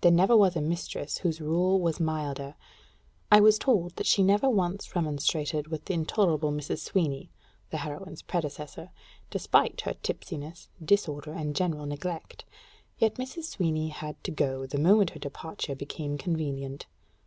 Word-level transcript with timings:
There 0.00 0.10
never 0.10 0.34
was 0.34 0.56
a 0.56 0.62
mistress 0.62 1.18
whose 1.18 1.38
rule 1.38 1.78
was 1.78 2.00
milder. 2.00 2.54
I 3.30 3.40
was 3.40 3.58
told 3.58 3.96
that 3.96 4.06
she 4.06 4.22
never 4.22 4.48
once 4.48 4.96
remonstrated 4.96 5.66
with 5.68 5.84
the 5.84 5.92
intolerable 5.92 6.50
Mrs. 6.50 6.78
Sweeny 6.78 7.28
[the 7.68 7.76
heroine's 7.76 8.22
predecessor], 8.22 8.90
despite 9.30 9.82
her 9.82 9.92
tipsiness, 9.92 10.70
disorder, 10.82 11.32
and 11.34 11.54
general 11.54 11.84
neglect; 11.84 12.46
yet 12.98 13.16
Mrs. 13.16 13.44
Sweeny 13.54 13.88
had 13.90 14.16
to 14.24 14.30
go, 14.30 14.64
the 14.64 14.78
moment 14.78 15.10
her 15.10 15.18
departure 15.20 15.74
became 15.74 16.16
convenient. 16.16 16.86